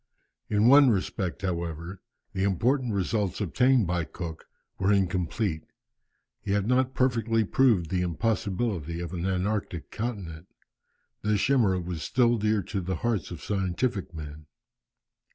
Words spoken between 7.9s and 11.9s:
the impossibility of an antarctic continent. This chimera